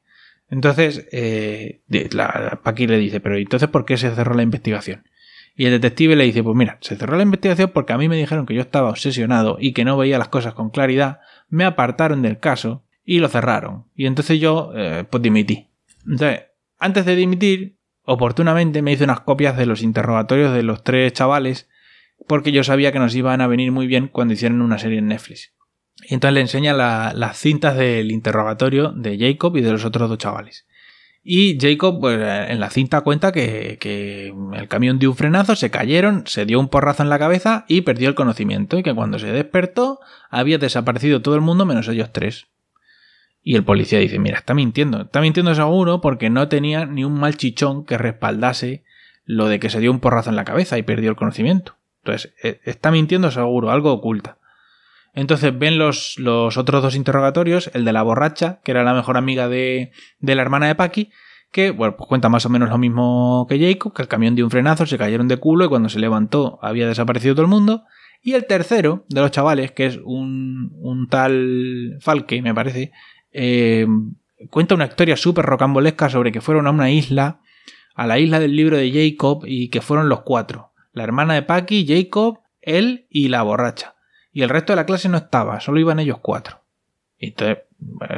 Entonces, 0.50 1.08
eh, 1.12 1.82
la, 2.12 2.60
Paqui 2.64 2.88
le 2.88 2.98
dice, 2.98 3.20
pero 3.20 3.38
entonces 3.38 3.70
¿por 3.70 3.86
qué 3.86 3.98
se 3.98 4.14
cerró 4.14 4.36
la 4.36 4.44
investigación? 4.44 5.04
Y 5.56 5.66
el 5.66 5.72
detective 5.72 6.16
le 6.16 6.26
dice, 6.26 6.44
pues 6.44 6.56
mira, 6.56 6.78
se 6.82 6.98
cerró 6.98 7.16
la 7.16 7.24
investigación 7.24 7.72
porque 7.74 7.94
a 7.94 7.98
mí 7.98 8.10
me 8.10 8.18
dijeron 8.18 8.46
que 8.46 8.54
yo 8.54 8.62
estaba 8.62 8.90
obsesionado 8.90 9.58
y 9.60 9.72
que 9.72 9.86
no 9.86 9.98
veía 9.98 10.18
las 10.18 10.28
cosas 10.28 10.54
con 10.54 10.70
claridad, 10.70 11.22
me 11.50 11.64
apartaron 11.64 12.22
del 12.22 12.40
caso 12.40 12.84
y 13.06 13.20
lo 13.20 13.30
cerraron. 13.30 13.86
Y 13.96 14.06
entonces 14.06 14.40
yo, 14.40 14.72
eh, 14.76 15.06
pues 15.10 15.24
dimití. 15.24 15.70
Entonces, 16.06 16.44
antes 16.78 17.06
de 17.06 17.16
dimitir, 17.16 17.78
Oportunamente 18.06 18.82
me 18.82 18.94
hice 18.94 19.04
unas 19.04 19.22
copias 19.22 19.58
de 19.58 19.66
los 19.66 19.82
interrogatorios 19.82 20.54
de 20.54 20.64
los 20.64 20.84
tres 20.84 21.14
chavales 21.14 21.68
porque 22.28 22.52
yo 22.52 22.64
sabía 22.64 22.92
que 22.92 23.00
nos 23.00 23.16
iban 23.16 23.42
a 23.42 23.48
venir 23.48 23.72
muy 23.72 23.88
bien 23.88 24.08
cuando 24.08 24.34
hicieran 24.34 24.62
una 24.62 24.78
serie 24.78 25.00
en 25.00 25.08
Netflix. 25.08 25.54
Y 26.08 26.14
entonces 26.14 26.34
le 26.34 26.42
enseña 26.42 26.74
las 26.74 27.38
cintas 27.38 27.76
del 27.76 28.12
interrogatorio 28.12 28.92
de 28.92 29.18
Jacob 29.18 29.56
y 29.58 29.62
de 29.62 29.72
los 29.72 29.86
otros 29.86 30.10
dos 30.10 30.18
chavales. 30.18 30.66
Y 31.28 31.58
Jacob, 31.60 32.00
pues, 32.00 32.20
en 32.20 32.60
la 32.60 32.70
cinta 32.70 33.02
cuenta 33.02 33.32
que, 33.32 33.78
que, 33.80 34.32
el 34.54 34.68
camión 34.68 35.00
dio 35.00 35.10
un 35.10 35.16
frenazo, 35.16 35.56
se 35.56 35.72
cayeron, 35.72 36.28
se 36.28 36.46
dio 36.46 36.60
un 36.60 36.70
porrazo 36.70 37.02
en 37.02 37.10
la 37.10 37.18
cabeza 37.18 37.66
y 37.68 37.82
perdió 37.82 38.10
el 38.10 38.16
conocimiento. 38.16 38.78
Y 38.78 38.84
que 38.84 38.94
cuando 38.94 39.18
se 39.18 39.32
despertó 39.32 40.00
había 40.30 40.60
desaparecido 40.60 41.24
todo 41.24 41.34
el 41.34 41.42
mundo 41.42 41.66
menos 41.66 41.88
ellos 41.88 42.12
tres. 42.14 42.48
Y 43.48 43.56
el 43.56 43.64
policía 43.64 44.00
dice, 44.00 44.18
mira, 44.18 44.40
está 44.40 44.56
mintiendo, 44.56 45.04
está 45.04 45.22
mintiendo 45.22 45.54
seguro 45.54 46.02
porque 46.02 46.32
no 46.32 46.48
tenía 46.48 46.88
ni 46.88 47.04
un 47.04 47.14
mal 47.14 47.38
chichón 47.38 47.86
que 47.86 47.96
respaldase 47.96 48.84
lo 49.24 49.48
de 49.48 49.60
que 49.60 49.70
se 49.70 49.80
dio 49.80 49.92
un 49.92 50.00
porrazo 50.00 50.32
en 50.32 50.36
la 50.36 50.46
cabeza 50.46 50.80
y 50.80 50.82
perdió 50.82 51.12
el 51.12 51.16
conocimiento. 51.16 51.78
Entonces, 52.04 52.34
e, 52.42 52.60
está 52.66 52.90
mintiendo 52.90 53.30
seguro, 53.30 53.70
algo 53.70 53.94
oculta. 53.94 54.40
Entonces 55.14 55.56
ven 55.56 55.78
los, 55.78 56.16
los 56.18 56.58
otros 56.58 56.82
dos 56.82 56.96
interrogatorios, 56.96 57.70
el 57.76 57.86
de 57.86 57.94
la 57.94 58.02
borracha, 58.02 58.62
que 58.64 58.72
era 58.72 58.84
la 58.84 58.96
mejor 58.96 59.16
amiga 59.16 59.48
de, 59.48 59.92
de 60.18 60.36
la 60.36 60.42
hermana 60.42 60.66
de 60.66 60.74
Paki, 60.74 61.12
que 61.52 61.70
bueno, 61.70 61.96
pues 61.98 62.08
cuenta 62.08 62.30
más 62.30 62.48
o 62.48 62.50
menos 62.50 62.70
lo 62.70 62.80
mismo 62.80 63.46
que 63.48 63.60
Jacob, 63.60 63.94
que 63.94 64.02
el 64.02 64.08
camión 64.08 64.34
dio 64.34 64.44
un 64.44 64.52
frenazo, 64.52 64.88
se 64.88 64.98
cayeron 64.98 65.28
de 65.28 65.38
culo 65.38 65.66
y 65.66 65.70
cuando 65.70 65.90
se 65.90 66.00
levantó 66.00 66.58
había 66.64 66.88
desaparecido 66.88 67.36
todo 67.36 67.46
el 67.46 67.52
mundo. 67.52 67.84
Y 68.24 68.34
el 68.34 68.48
tercero 68.48 69.06
de 69.08 69.22
los 69.22 69.30
chavales, 69.30 69.72
que 69.72 69.86
es 69.86 70.00
un, 70.04 70.72
un 70.78 71.08
tal 71.10 72.00
Falke, 72.02 72.42
me 72.42 72.56
parece, 72.56 72.92
eh, 73.36 73.86
cuenta 74.50 74.76
una 74.76 74.86
historia 74.86 75.18
súper 75.18 75.46
rocambolesca 75.46 76.10
sobre 76.10 76.32
que 76.32 76.42
fueron 76.42 76.68
a 76.68 76.72
una 76.72 76.90
isla, 76.90 77.42
a 77.94 78.08
la 78.08 78.20
isla 78.20 78.40
del 78.40 78.56
libro 78.56 78.78
de 78.78 78.92
Jacob, 78.92 79.44
y 79.46 79.70
que 79.70 79.82
fueron 79.82 80.10
los 80.10 80.22
cuatro. 80.22 80.72
La 80.94 81.04
hermana 81.04 81.34
de 81.34 81.42
Paki, 81.42 81.86
Jacob, 81.88 82.40
él 82.62 83.06
y 83.10 83.28
la 83.28 83.44
borracha. 83.44 83.96
Y 84.32 84.42
el 84.42 84.50
resto 84.50 84.74
de 84.74 84.78
la 84.78 84.86
clase 84.86 85.10
no 85.10 85.18
estaba, 85.18 85.60
solo 85.60 85.80
iban 85.80 86.00
ellos 86.00 86.20
cuatro. 86.22 86.62
Y 87.18 87.28
entonces, 87.28 87.60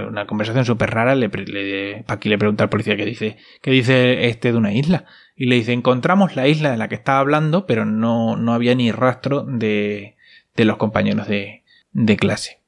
una 0.08 0.26
conversación 0.26 0.66
súper 0.66 0.92
rara, 0.92 1.16
le, 1.16 1.28
le, 1.28 2.04
Paki 2.04 2.30
le 2.30 2.38
pregunta 2.38 2.64
al 2.64 2.70
policía 2.70 2.96
qué 2.96 3.06
dice, 3.06 3.38
qué 3.62 3.72
dice 3.72 4.28
este 4.28 4.52
de 4.52 4.58
una 4.58 4.74
isla. 4.74 5.06
Y 5.36 5.46
le 5.46 5.56
dice, 5.56 5.74
encontramos 5.74 6.36
la 6.36 6.48
isla 6.48 6.72
de 6.72 6.78
la 6.78 6.88
que 6.88 6.96
estaba 6.96 7.20
hablando, 7.20 7.66
pero 7.66 7.86
no, 7.86 8.36
no 8.36 8.54
había 8.54 8.74
ni 8.76 8.92
rastro 8.92 9.44
de, 9.44 10.16
de 10.56 10.66
los 10.66 10.78
compañeros 10.78 11.28
de, 11.28 11.64
de 11.92 12.18
clase. 12.18 12.62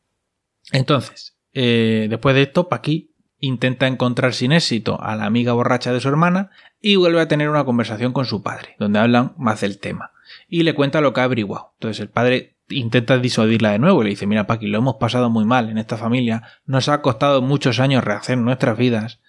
Entonces, 0.72 1.36
eh, 1.54 2.08
después 2.10 2.36
de 2.36 2.44
esto, 2.44 2.70
Paqui 2.70 3.12
intenta 3.40 3.88
encontrar 3.88 4.34
sin 4.34 4.52
éxito 4.52 5.02
a 5.02 5.16
la 5.16 5.26
amiga 5.26 5.54
borracha 5.54 5.94
de 5.94 6.02
su 6.02 6.10
hermana 6.10 6.52
y 6.82 6.96
vuelve 6.98 7.22
a 7.22 7.28
tener 7.28 7.50
una 7.50 7.64
conversación 7.64 8.14
con 8.14 8.26
su 8.26 8.44
padre, 8.44 8.76
donde 8.80 9.00
hablan 9.00 9.34
más 9.38 9.62
del 9.62 9.80
tema. 9.80 10.12
Y 10.48 10.64
le 10.64 10.74
cuenta 10.74 11.02
lo 11.02 11.14
que 11.14 11.22
ha 11.22 11.26
averiguado. 11.26 11.72
Entonces 11.76 12.02
el 12.02 12.10
padre 12.10 12.58
intenta 12.70 13.18
disuadirla 13.18 13.72
de 13.72 13.80
nuevo 13.80 14.02
y 14.02 14.06
le 14.06 14.10
dice, 14.12 14.28
mira 14.28 14.48
Paqui, 14.48 14.68
lo 14.68 14.78
hemos 14.78 14.96
pasado 14.96 15.30
muy 15.30 15.46
mal 15.46 15.70
en 15.70 15.78
esta 15.78 15.98
familia, 15.98 16.44
nos 16.66 16.90
ha 16.90 17.02
costado 17.02 17.42
muchos 17.42 17.80
años 17.80 18.04
rehacer 18.04 18.38
nuestras 18.38 18.78
vidas. 18.78 19.20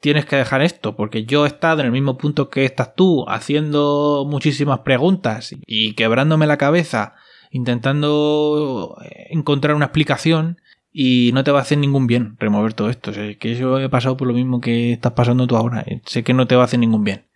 Tienes 0.00 0.26
que 0.26 0.36
dejar 0.36 0.62
esto, 0.62 0.94
porque 0.94 1.24
yo 1.24 1.44
he 1.44 1.48
estado 1.48 1.80
en 1.80 1.86
el 1.86 1.92
mismo 1.92 2.18
punto 2.18 2.50
que 2.50 2.64
estás 2.64 2.94
tú, 2.94 3.24
haciendo 3.28 4.26
muchísimas 4.28 4.80
preguntas 4.80 5.54
y 5.66 5.94
quebrándome 5.94 6.46
la 6.46 6.58
cabeza, 6.58 7.14
intentando 7.50 8.96
encontrar 9.30 9.74
una 9.74 9.86
explicación 9.86 10.58
y 10.98 11.30
no 11.34 11.44
te 11.44 11.50
va 11.50 11.58
a 11.58 11.62
hacer 11.62 11.76
ningún 11.76 12.06
bien 12.06 12.38
remover 12.40 12.72
todo 12.72 12.88
esto. 12.88 13.10
O 13.10 13.14
que 13.38 13.54
yo 13.54 13.78
he 13.78 13.90
pasado 13.90 14.16
por 14.16 14.26
lo 14.26 14.32
mismo 14.32 14.62
que 14.62 14.94
estás 14.94 15.12
pasando 15.12 15.46
tú 15.46 15.54
ahora. 15.54 15.82
Eh, 15.82 16.00
sé 16.06 16.24
que 16.24 16.32
no 16.32 16.46
te 16.46 16.56
va 16.56 16.62
a 16.62 16.64
hacer 16.64 16.78
ningún 16.78 17.04
bien. 17.04 17.26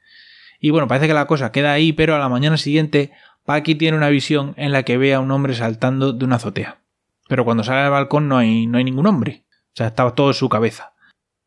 Y 0.61 0.71
bueno, 0.71 0.89
parece 0.89 1.09
que 1.09 1.13
la 1.13 1.27
cosa 1.27 1.53
queda 1.53 1.75
ahí, 1.75 1.93
pero 1.93 2.17
a 2.17 2.19
la 2.19 2.31
mañana 2.31 2.57
siguiente, 2.57 3.13
Paki 3.45 3.75
tiene 3.75 3.99
una 3.99 4.09
visión 4.09 4.55
en 4.57 4.73
la 4.73 4.83
que 4.85 4.97
ve 4.97 5.13
a 5.13 5.21
un 5.21 5.31
hombre 5.31 5.53
saltando 5.53 6.15
de 6.15 6.25
una 6.25 6.37
azotea. 6.37 6.79
Pero 7.29 7.45
cuando 7.45 7.63
sale 7.63 7.81
al 7.81 7.91
balcón 7.91 8.29
no 8.29 8.39
hay, 8.39 8.67
no 8.67 8.79
hay 8.79 8.85
ningún 8.85 9.07
hombre. 9.07 9.45
O 9.67 9.77
sea, 9.77 9.89
estaba 9.89 10.15
todo 10.15 10.29
en 10.29 10.35
su 10.35 10.49
cabeza. 10.49 10.95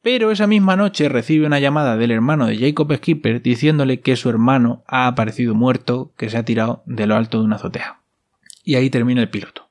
Pero 0.03 0.29
esa 0.29 0.45
misma 0.45 0.75
noche 0.75 1.09
recibe 1.09 1.47
una 1.47 1.59
llamada 1.59 1.97
del 1.97 2.11
hermano 2.11 2.45
de 2.45 2.59
Jacob 2.59 2.95
Skipper 2.95 3.41
diciéndole 3.41 4.01
que 4.01 4.17
su 4.17 4.29
hermano 4.29 4.83
ha 4.85 5.07
aparecido 5.07 5.55
muerto, 5.55 6.13
que 6.15 6.29
se 6.29 6.37
ha 6.37 6.45
tirado 6.45 6.83
de 6.85 7.07
lo 7.07 7.15
alto 7.15 7.39
de 7.39 7.45
una 7.45 7.55
azotea. 7.55 8.01
Y 8.63 8.75
ahí 8.75 8.91
termina 8.91 9.21
el 9.21 9.31
piloto. 9.31 9.62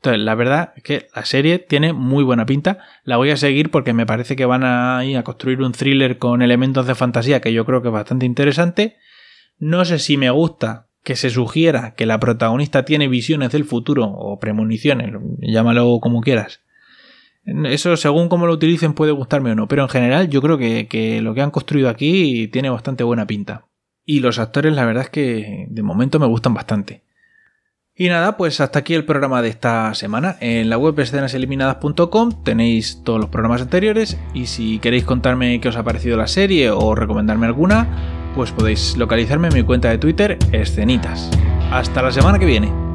Entonces, 0.00 0.22
la 0.22 0.34
verdad 0.34 0.72
es 0.76 0.82
que 0.82 1.08
la 1.14 1.26
serie 1.26 1.58
tiene 1.58 1.92
muy 1.92 2.24
buena 2.24 2.46
pinta. 2.46 2.78
La 3.04 3.18
voy 3.18 3.30
a 3.30 3.36
seguir 3.36 3.70
porque 3.70 3.92
me 3.92 4.06
parece 4.06 4.34
que 4.34 4.46
van 4.46 4.64
a 4.64 5.04
ir 5.04 5.18
a 5.18 5.24
construir 5.24 5.60
un 5.60 5.72
thriller 5.72 6.16
con 6.16 6.40
elementos 6.40 6.86
de 6.86 6.94
fantasía 6.94 7.42
que 7.42 7.52
yo 7.52 7.66
creo 7.66 7.82
que 7.82 7.88
es 7.88 7.92
bastante 7.92 8.24
interesante. 8.24 8.96
No 9.58 9.84
sé 9.84 9.98
si 9.98 10.16
me 10.16 10.30
gusta 10.30 10.86
que 11.04 11.16
se 11.16 11.28
sugiera 11.28 11.94
que 11.96 12.06
la 12.06 12.18
protagonista 12.18 12.86
tiene 12.86 13.08
visiones 13.08 13.52
del 13.52 13.66
futuro 13.66 14.06
o 14.06 14.38
premoniciones, 14.38 15.12
llámalo 15.38 15.98
como 16.00 16.22
quieras. 16.22 16.62
Eso, 17.44 17.94
según 17.98 18.30
cómo 18.30 18.46
lo 18.46 18.54
utilicen, 18.54 18.94
puede 18.94 19.12
gustarme 19.12 19.52
o 19.52 19.54
no, 19.54 19.68
pero 19.68 19.82
en 19.82 19.88
general 19.90 20.30
yo 20.30 20.40
creo 20.40 20.56
que, 20.56 20.88
que 20.88 21.20
lo 21.20 21.34
que 21.34 21.42
han 21.42 21.50
construido 21.50 21.90
aquí 21.90 22.48
tiene 22.48 22.70
bastante 22.70 23.04
buena 23.04 23.26
pinta. 23.26 23.66
Y 24.06 24.20
los 24.20 24.38
actores, 24.38 24.74
la 24.74 24.86
verdad 24.86 25.04
es 25.04 25.10
que 25.10 25.66
de 25.68 25.82
momento 25.82 26.18
me 26.18 26.26
gustan 26.26 26.54
bastante. 26.54 27.02
Y 28.00 28.08
nada, 28.08 28.38
pues 28.38 28.62
hasta 28.62 28.78
aquí 28.78 28.94
el 28.94 29.04
programa 29.04 29.42
de 29.42 29.50
esta 29.50 29.92
semana. 29.94 30.38
En 30.40 30.70
la 30.70 30.78
web 30.78 30.98
escenaseliminadas.com 30.98 32.32
tenéis 32.42 33.02
todos 33.04 33.20
los 33.20 33.28
programas 33.28 33.60
anteriores 33.60 34.16
y 34.32 34.46
si 34.46 34.78
queréis 34.78 35.04
contarme 35.04 35.60
qué 35.60 35.68
os 35.68 35.76
ha 35.76 35.82
parecido 35.82 36.16
la 36.16 36.26
serie 36.26 36.70
o 36.70 36.94
recomendarme 36.94 37.44
alguna, 37.44 38.32
pues 38.34 38.52
podéis 38.52 38.96
localizarme 38.96 39.48
en 39.48 39.54
mi 39.54 39.62
cuenta 39.64 39.90
de 39.90 39.98
Twitter, 39.98 40.38
escenitas. 40.50 41.28
Hasta 41.70 42.00
la 42.00 42.10
semana 42.10 42.38
que 42.38 42.46
viene. 42.46 42.89